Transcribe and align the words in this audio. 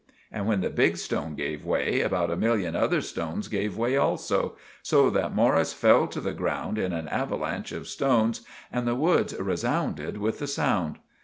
And 0.31 0.47
when 0.47 0.61
the 0.61 0.71
big 0.71 0.97
stone 0.97 1.35
gave 1.35 1.63
way, 1.63 2.01
about 2.01 2.31
a 2.31 2.35
million 2.35 2.75
other 2.75 3.01
stones 3.01 3.47
gave 3.47 3.77
way 3.77 3.97
also, 3.97 4.55
so 4.81 5.11
that 5.11 5.35
Morris 5.35 5.73
fell 5.73 6.07
to 6.07 6.19
the 6.19 6.33
ground 6.33 6.79
in 6.79 6.91
an 6.91 7.07
avvalanch 7.09 7.71
of 7.71 7.87
stones 7.87 8.41
and 8.71 8.87
the 8.87 8.95
woods 8.95 9.35
resounded 9.39 10.17
with 10.17 10.39
the 10.39 10.47
sound. 10.47 10.97